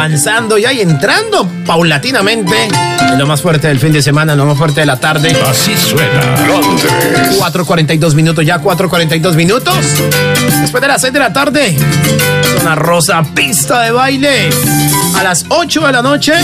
Avanzando 0.06 0.56
ya 0.56 0.72
y 0.72 0.82
entrando 0.82 1.50
paulatinamente 1.66 2.68
en 3.00 3.18
lo 3.18 3.26
más 3.26 3.42
fuerte 3.42 3.66
del 3.66 3.80
fin 3.80 3.92
de 3.92 4.00
semana, 4.00 4.34
en 4.34 4.38
lo 4.38 4.46
más 4.46 4.56
fuerte 4.56 4.78
de 4.78 4.86
la 4.86 5.00
tarde. 5.00 5.36
Así 5.44 5.76
suena 5.76 6.46
Londres. 6.46 6.92
4.42 7.40 8.14
minutos, 8.14 8.46
ya 8.46 8.60
4.42 8.60 9.34
minutos. 9.34 9.74
Después 10.60 10.80
de 10.80 10.86
las 10.86 11.00
6 11.00 11.12
de 11.12 11.18
la 11.18 11.32
tarde, 11.32 11.76
zona 12.56 12.76
rosa, 12.76 13.24
pista 13.34 13.82
de 13.82 13.90
baile. 13.90 14.48
A 15.16 15.24
las 15.24 15.44
8 15.48 15.86
de 15.86 15.92
la 15.92 16.02
noche, 16.02 16.34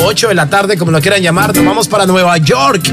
o 0.00 0.06
8 0.06 0.28
de 0.28 0.34
la 0.36 0.46
tarde, 0.48 0.78
como 0.78 0.92
lo 0.92 1.00
quieran 1.00 1.20
llamar, 1.20 1.52
nos 1.56 1.64
vamos 1.64 1.88
para 1.88 2.06
Nueva 2.06 2.38
York. 2.38 2.88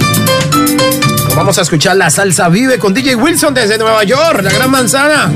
Vamos 1.36 1.57
a 1.57 1.63
escuchar 1.63 1.97
la 1.97 2.09
salsa 2.09 2.47
vive 2.47 2.79
con 2.79 2.93
DJ 2.93 3.15
Wilson 3.15 3.53
desde 3.53 3.77
Nueva 3.77 4.05
York, 4.05 4.41
la 4.41 4.51
gran 4.51 4.71
manzana. 4.71 5.29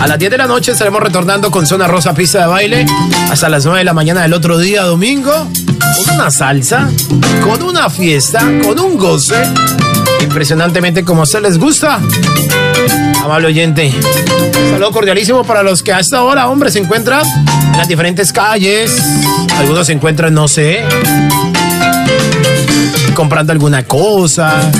A 0.00 0.06
las 0.08 0.18
10 0.18 0.32
de 0.32 0.38
la 0.38 0.46
noche 0.48 0.72
estaremos 0.72 1.00
retornando 1.00 1.50
con 1.52 1.64
Zona 1.64 1.86
Rosa 1.86 2.12
Pista 2.12 2.40
de 2.40 2.46
Baile 2.46 2.86
hasta 3.30 3.48
las 3.48 3.64
9 3.64 3.78
de 3.78 3.84
la 3.84 3.94
mañana 3.94 4.22
del 4.22 4.32
otro 4.32 4.58
día, 4.58 4.82
domingo, 4.82 5.32
con 5.32 6.14
una 6.16 6.30
salsa, 6.32 6.90
con 7.44 7.62
una 7.62 7.88
fiesta, 7.88 8.40
con 8.64 8.78
un 8.80 8.98
goce, 8.98 9.40
impresionantemente 10.20 11.04
como 11.04 11.22
a 11.22 11.40
les 11.40 11.56
gusta. 11.56 12.00
Amable 13.22 13.46
oyente, 13.46 13.92
saludo 14.70 14.90
cordialísimo 14.90 15.44
para 15.44 15.62
los 15.62 15.84
que 15.84 15.92
a 15.92 16.00
esta 16.00 16.22
hora, 16.24 16.48
hombre, 16.48 16.72
se 16.72 16.80
encuentran 16.80 17.24
en 17.24 17.78
las 17.78 17.86
diferentes 17.86 18.32
calles. 18.32 19.00
Algunos 19.56 19.86
se 19.86 19.92
encuentran, 19.92 20.34
no 20.34 20.48
sé, 20.48 20.84
comprando 23.14 23.52
alguna 23.52 23.84
cosa, 23.84 24.70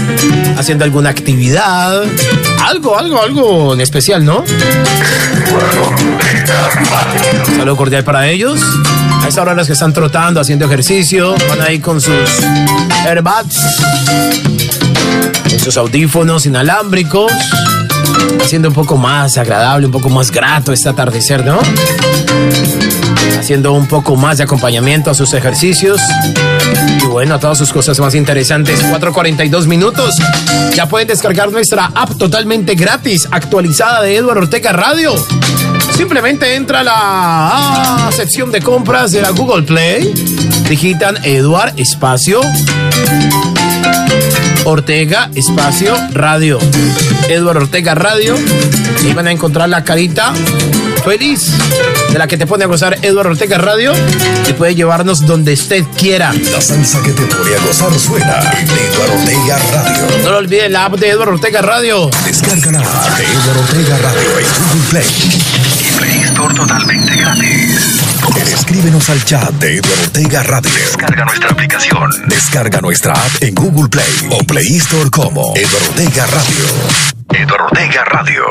haciendo 0.58 0.84
alguna 0.84 1.10
actividad. 1.10 2.02
Algo, 2.62 2.98
algo, 2.98 3.22
algo 3.22 3.74
en 3.74 3.80
especial, 3.80 4.24
¿no? 4.24 4.44
Saludo 7.56 7.76
cordial 7.76 8.04
para 8.04 8.28
ellos. 8.28 8.60
A 9.22 9.28
esta 9.28 9.42
hora 9.42 9.54
los 9.54 9.66
que 9.66 9.72
están 9.72 9.92
trotando, 9.92 10.40
haciendo 10.40 10.66
ejercicio, 10.66 11.34
van 11.48 11.62
ahí 11.62 11.78
con 11.78 12.00
sus 12.00 12.30
airbags, 13.06 13.56
con 15.48 15.58
sus 15.58 15.76
audífonos 15.76 16.46
inalámbricos, 16.46 17.32
haciendo 18.42 18.68
un 18.68 18.74
poco 18.74 18.96
más 18.96 19.38
agradable, 19.38 19.86
un 19.86 19.92
poco 19.92 20.10
más 20.10 20.30
grato 20.30 20.72
este 20.72 20.88
atardecer, 20.88 21.44
¿no? 21.44 21.58
Haciendo 23.38 23.72
un 23.72 23.86
poco 23.86 24.16
más 24.16 24.38
de 24.38 24.44
acompañamiento 24.44 25.10
a 25.10 25.14
sus 25.14 25.32
ejercicios. 25.34 26.00
Y 27.02 27.06
bueno, 27.06 27.34
a 27.34 27.38
todas 27.40 27.58
sus 27.58 27.72
cosas 27.72 27.98
más 28.00 28.14
interesantes. 28.14 28.84
4.42 28.84 29.66
minutos. 29.66 30.14
Ya 30.74 30.86
pueden 30.88 31.08
descargar 31.08 31.50
nuestra 31.52 31.90
app 31.94 32.16
totalmente 32.16 32.74
gratis, 32.74 33.28
actualizada 33.30 34.02
de 34.02 34.16
Eduardo 34.16 34.42
Ortega 34.42 34.72
Radio. 34.72 35.14
Simplemente 35.96 36.54
entra 36.54 36.80
a 36.80 36.84
la 36.84 36.94
ah, 36.96 38.10
sección 38.12 38.50
de 38.50 38.60
compras 38.60 39.12
de 39.12 39.22
la 39.22 39.30
Google 39.30 39.62
Play, 39.62 40.12
digitan 40.68 41.16
Eduard 41.24 41.78
Espacio 41.78 42.40
Ortega 44.64 45.30
Espacio 45.34 45.94
Radio. 46.12 46.58
Eduardo 47.28 47.62
Ortega 47.62 47.94
Radio. 47.94 48.34
Y 49.02 49.12
van 49.12 49.26
a 49.26 49.32
encontrar 49.32 49.68
la 49.68 49.84
carita 49.84 50.32
feliz 51.04 51.50
de 52.12 52.18
la 52.18 52.26
que 52.26 52.36
te 52.36 52.46
pone 52.46 52.64
a 52.64 52.66
gozar 52.66 52.98
Eduardo 53.02 53.32
Ortega 53.32 53.58
Radio 53.58 53.92
y 54.48 54.52
puede 54.54 54.74
llevarnos 54.74 55.26
donde 55.26 55.52
usted 55.52 55.84
quiera. 55.98 56.32
La 56.32 56.60
salsa 56.60 57.02
que 57.02 57.10
te 57.10 57.22
pone 57.26 57.54
a 57.54 57.60
gozar 57.66 57.92
suena 57.98 58.40
en 58.58 58.68
Eduardo 58.68 59.14
Ortega 59.20 59.58
Radio. 59.72 60.24
No 60.24 60.30
lo 60.30 60.38
olvide 60.38 60.68
la 60.68 60.86
app 60.86 60.94
de 60.94 61.10
Eduardo 61.10 61.34
Ortega 61.34 61.60
Radio. 61.60 62.10
Descárgala 62.24 62.78
de 62.78 63.24
Eduardo 63.24 63.60
Ortega 63.60 63.98
Radio 63.98 64.38
en 64.38 64.46
Google 64.46 64.90
Play. 64.90 65.06
Y 65.80 65.98
Play 65.98 66.22
Store 66.22 66.54
totalmente 66.54 67.16
gratis. 67.16 68.00
Escríbenos 68.52 69.10
al 69.10 69.24
chat 69.24 69.50
de 69.54 69.76
Eduardo 69.76 70.02
Ortega 70.04 70.42
Radio. 70.42 70.70
Descarga 70.72 71.24
nuestra 71.26 71.50
aplicación. 71.50 72.10
Descarga 72.28 72.80
nuestra 72.80 73.12
app 73.12 73.42
en 73.42 73.54
Google 73.54 73.88
Play 73.88 74.28
o 74.30 74.38
Play 74.44 74.76
Store 74.76 75.10
como 75.10 75.52
Eduardo 75.54 75.90
Ortega 75.90 76.26
Radio. 76.26 77.23
Eduardo 77.44 77.66
Ortega 77.66 78.04
Radio. 78.04 78.42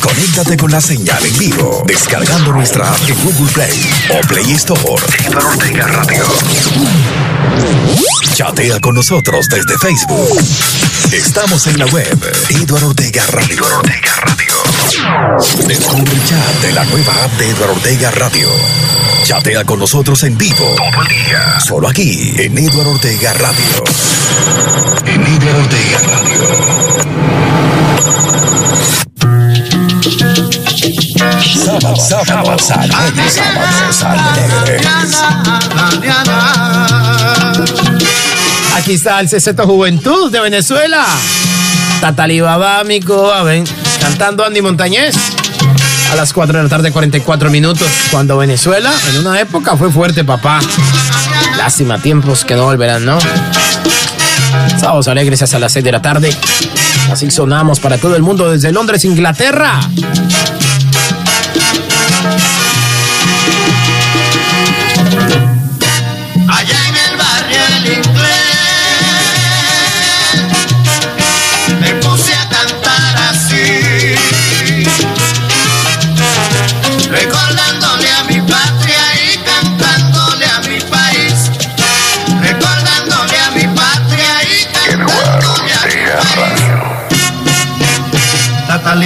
Conéctate 0.00 0.56
con 0.56 0.70
la 0.70 0.80
señal 0.80 1.22
en 1.26 1.38
vivo. 1.38 1.84
Descargando 1.86 2.52
nuestra 2.52 2.90
app 2.90 2.98
en 3.06 3.22
Google 3.22 3.52
Play 3.52 3.92
o 4.08 4.20
Play 4.28 4.52
Store. 4.52 5.04
Eduardo 5.26 5.48
Ortega 5.50 5.86
Radio. 5.86 6.24
Chatea 8.32 8.80
con 8.80 8.94
nosotros 8.94 9.46
desde 9.46 9.76
Facebook. 9.76 10.40
Estamos 11.12 11.66
en 11.66 11.80
la 11.80 11.86
web. 11.86 12.18
Eduardo 12.48 12.88
Ortega 12.88 13.22
Radio. 13.30 13.56
Eduardo 13.56 13.80
Ortega 13.80 14.14
Radio. 14.22 14.54
Descubre 15.66 16.10
el 16.10 16.24
chat 16.24 16.54
de 16.62 16.72
la 16.72 16.84
nueva 16.86 17.12
app 17.22 17.32
de 17.32 17.50
Eduardo 17.50 17.74
Ortega 17.74 18.10
Radio. 18.12 18.48
Chatea 19.24 19.64
con 19.64 19.80
nosotros 19.80 20.22
en 20.22 20.38
vivo. 20.38 20.76
Todo 20.76 21.02
el 21.02 21.08
día. 21.08 21.60
Solo 21.60 21.88
aquí 21.88 22.32
en 22.38 22.56
Eduardo 22.56 22.92
Ortega 22.92 23.34
Radio. 23.34 23.84
En 25.04 25.26
Eduardo 25.26 25.60
Ortega 25.60 25.98
Radio. 26.08 26.90
Aquí 38.76 38.94
está 38.94 39.20
el 39.20 39.28
CZ 39.28 39.48
Juventud 39.64 40.30
de 40.30 40.40
Venezuela. 40.40 41.04
Tatalibaba, 42.00 42.82
mi 42.84 43.00
ven, 43.00 43.64
cantando 44.00 44.44
Andy 44.44 44.62
Montañez. 44.62 45.14
A 46.10 46.16
las 46.16 46.32
4 46.32 46.56
de 46.56 46.64
la 46.64 46.68
tarde, 46.68 46.90
44 46.90 47.50
minutos. 47.50 47.86
Cuando 48.10 48.38
Venezuela, 48.38 48.92
en 49.10 49.26
una 49.26 49.38
época, 49.38 49.76
fue 49.76 49.90
fuerte, 49.92 50.24
papá. 50.24 50.60
Lástima, 51.56 51.98
tiempos 51.98 52.44
que 52.44 52.56
no 52.56 52.64
volverán, 52.64 53.04
¿no? 53.04 53.18
Sábados 54.78 55.08
alegres 55.08 55.42
hasta 55.42 55.58
las 55.58 55.72
6 55.72 55.84
de 55.84 55.92
la 55.92 56.02
tarde. 56.02 56.34
Así 57.10 57.30
sonamos 57.30 57.80
para 57.80 57.98
todo 57.98 58.16
el 58.16 58.22
mundo 58.22 58.50
desde 58.50 58.72
Londres, 58.72 59.04
Inglaterra. 59.04 59.80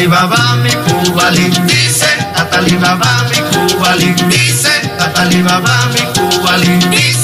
Tatalibaba 0.05 0.57
mi 0.63 0.71
cubali, 0.85 1.49
dice 1.65 2.07
Tatalibaba 2.35 3.25
mi 3.31 3.41
cubali, 3.51 4.13
dice 4.29 4.91
Tatalibaba 4.99 5.89
mi 5.95 6.03
cubali, 6.13 6.77
dice 6.91 7.24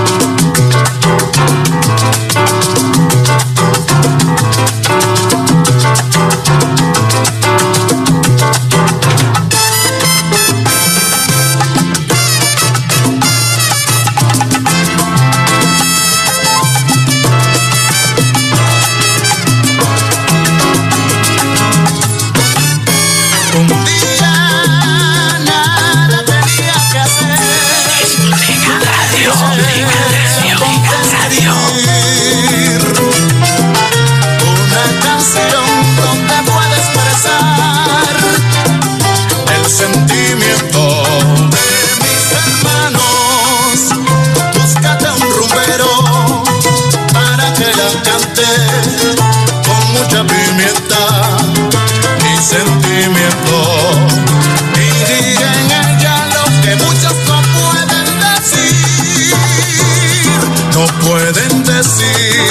Pueden 61.99 62.50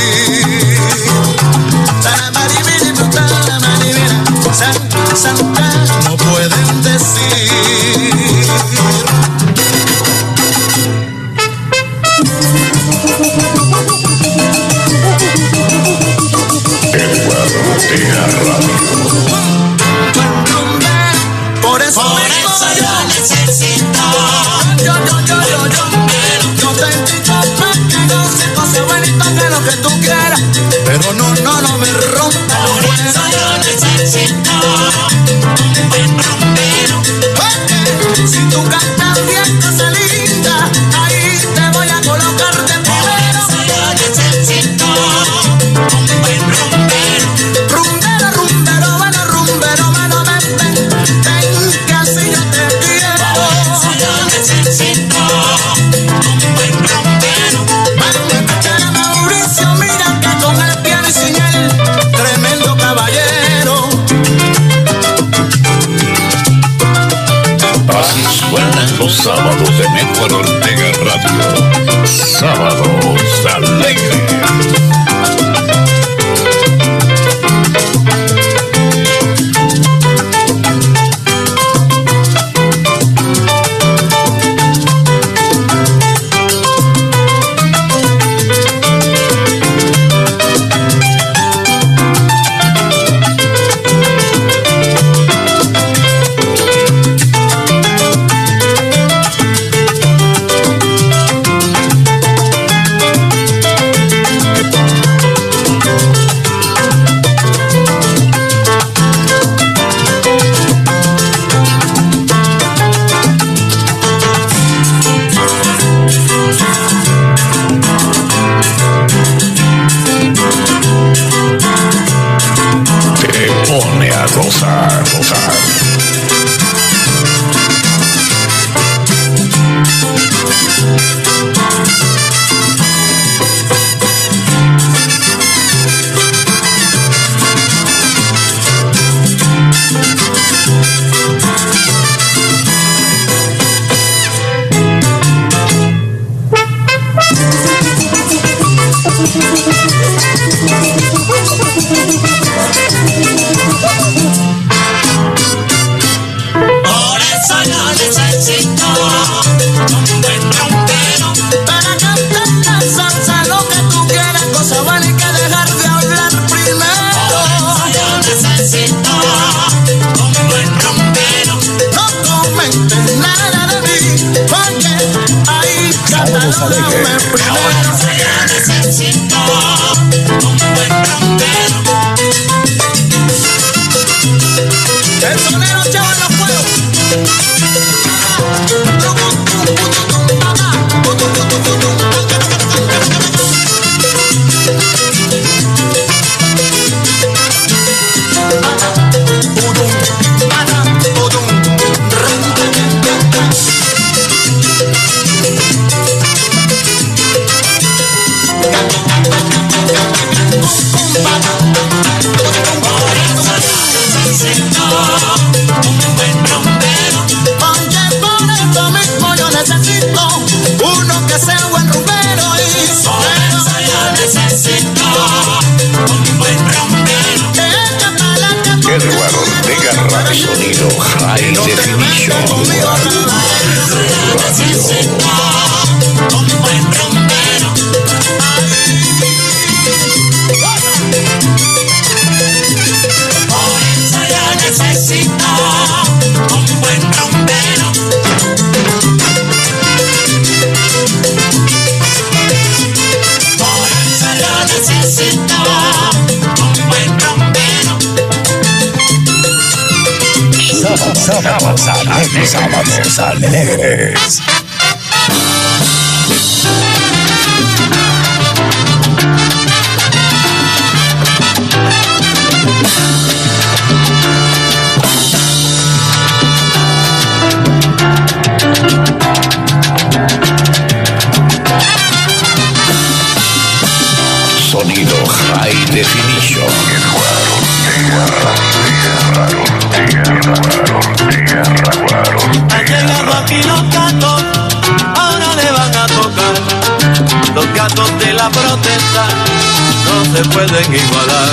se 300.43 300.49
pueden 300.49 300.95
igualar. 300.95 301.49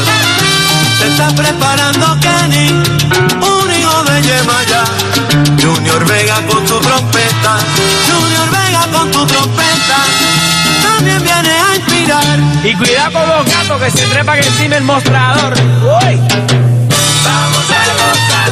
Se 0.98 1.08
está 1.08 1.28
preparando 1.36 2.18
Kenny, 2.22 2.70
un 2.70 3.72
hijo 3.76 4.04
de 4.04 4.22
Yemaya. 4.22 4.84
Junior 5.62 6.06
Vega 6.06 6.36
con 6.48 6.66
su 6.68 6.80
trompeta, 6.80 7.58
Junior 8.08 8.50
Vega 8.50 8.88
con 8.94 9.12
tu 9.12 9.26
trompeta. 9.26 9.98
También 10.82 11.22
viene 11.22 11.50
a 11.50 11.76
inspirar. 11.76 12.40
Y 12.64 12.74
cuidado 12.76 13.12
con 13.12 13.28
los 13.30 13.46
gatos 13.46 13.82
que 13.82 13.92
se 13.92 14.06
trepan 14.08 14.38
encima 14.38 14.76
del 14.76 14.84
mostrador. 14.84 15.54
Uy. 15.54 16.16
Vamos 17.26 17.66
a 17.70 17.94
gozar. 17.94 18.47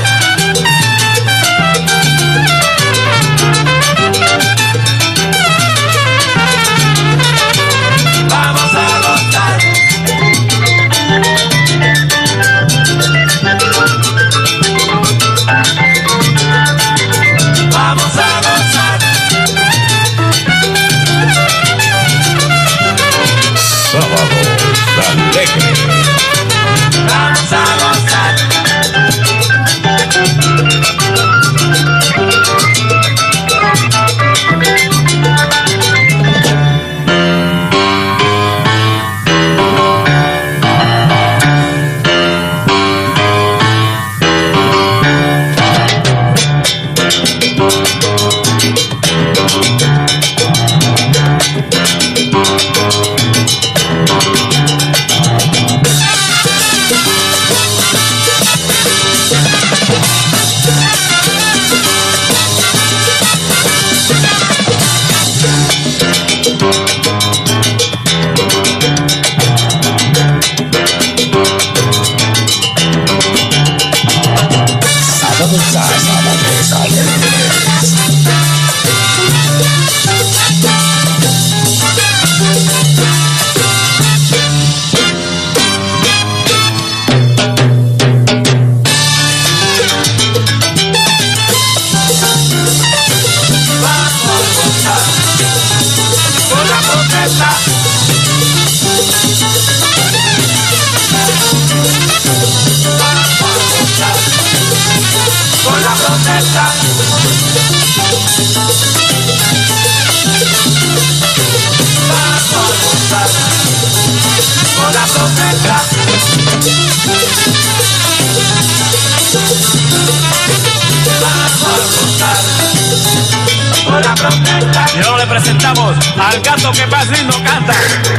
Y 124.95 124.99
ahora 125.01 125.25
le 125.25 125.27
presentamos 125.27 125.95
al 126.17 126.41
gato 126.41 126.71
que 126.71 126.87
más 126.87 127.07
lindo 127.09 127.35
canta. 127.43 127.73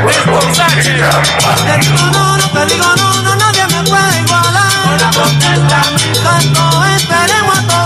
Néstor 0.04 0.54
Sánchez. 0.54 0.84
Te 0.84 1.78
digo 1.78 2.06
no, 2.12 2.36
no 2.36 2.48
te 2.50 2.66
digo 2.66 2.86
no, 2.96 3.22
no, 3.22 3.36
nadie 3.36 3.66
me 3.66 3.82
puede 3.88 4.20
igualar. 4.20 4.72
Con 4.84 4.98
la 5.00 5.10
protesta, 5.10 5.82
tanto 6.22 6.84
esperemos 6.96 7.58
a 7.58 7.62
todos 7.66 7.85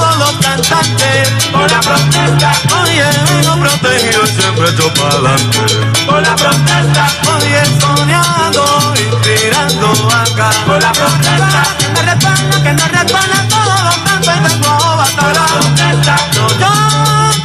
los 0.61 0.69
cantantes. 0.69 1.29
Con 1.53 1.67
la 1.67 1.81
protesta, 1.81 2.53
oye, 2.83 3.05
vengo 3.31 3.57
protegido 3.61 4.27
siempre 4.27 4.71
echo 4.71 4.93
para 4.95 5.09
adelante. 5.11 5.59
Con 6.07 6.23
la 6.23 6.37
protesta, 6.37 7.07
oye, 7.37 7.63
soñando, 7.81 8.95
inspirando 8.97 10.09
acá. 10.09 10.51
Con 10.67 10.81
la 10.81 10.93
protesta, 10.93 11.63
que 11.79 11.89
me 11.89 12.03
responda, 12.03 12.63
que 12.63 12.73
no 12.73 12.89
responda 12.89 13.49
todos 13.49 13.85
los 13.85 13.97
cantos 13.99 14.35
y 14.37 14.49
tengo 14.49 14.69
a 14.69 14.97
batallar. 14.97 15.21
Con 15.21 15.35
la 15.35 15.47
protesta, 15.47 16.17
no, 16.35 16.49
yo 16.59 16.73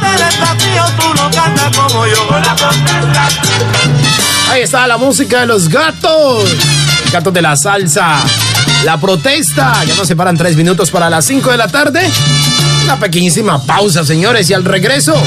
te 0.00 0.24
desafío, 0.24 0.84
tú 0.98 1.14
no 1.14 1.30
cantas 1.30 1.76
como 1.76 2.06
yo. 2.06 2.28
Con 2.28 2.42
la 2.42 2.56
protesta. 2.56 3.28
Ahí 4.50 4.62
está 4.62 4.86
la 4.86 4.96
música 4.96 5.40
de 5.40 5.46
los 5.46 5.68
gatos. 5.68 6.56
Gatos 7.12 7.32
de 7.32 7.42
la 7.42 7.56
salsa. 7.56 8.18
La 8.86 9.00
protesta. 9.00 9.82
Ya 9.84 9.96
nos 9.96 10.06
separan 10.06 10.36
tres 10.36 10.54
minutos 10.54 10.92
para 10.92 11.10
las 11.10 11.24
cinco 11.24 11.50
de 11.50 11.56
la 11.56 11.66
tarde. 11.66 12.08
Una 12.84 12.96
pequeñísima 12.96 13.60
pausa, 13.60 14.04
señores. 14.04 14.48
Y 14.48 14.54
al 14.54 14.64
regreso, 14.64 15.20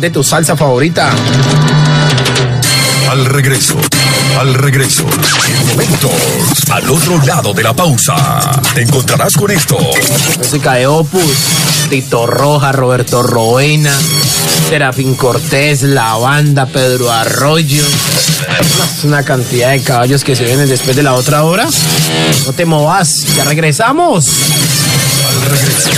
de 0.00 0.10
tu 0.10 0.22
salsa 0.22 0.56
favorita. 0.56 1.10
Al 3.10 3.24
regreso, 3.24 3.80
al 4.38 4.54
regreso. 4.54 5.06
En 5.48 5.66
momentos, 5.68 6.10
al 6.70 6.90
otro 6.90 7.20
lado 7.24 7.52
de 7.52 7.62
la 7.62 7.74
pausa, 7.74 8.14
te 8.74 8.82
encontrarás 8.82 9.34
con 9.36 9.50
esto. 9.50 9.78
Música 10.38 10.74
de 10.74 10.86
Opus. 10.86 11.22
Tito 11.88 12.26
Roja, 12.26 12.72
Roberto 12.72 13.22
Roena, 13.22 13.92
Serafín 14.68 15.14
Cortés, 15.14 15.82
La 15.82 16.14
Banda, 16.14 16.66
Pedro 16.66 17.10
Arroyo. 17.12 17.84
Es 18.96 19.04
una 19.04 19.22
cantidad 19.22 19.70
de 19.70 19.82
caballos 19.82 20.24
que 20.24 20.34
se 20.34 20.44
vienen 20.44 20.68
después 20.68 20.96
de 20.96 21.02
la 21.02 21.14
otra 21.14 21.44
hora. 21.44 21.68
No 22.46 22.52
te 22.52 22.64
movas, 22.64 23.14
ya 23.36 23.44
regresamos. 23.44 24.26
Al 25.28 25.50
regreso. 25.50 25.90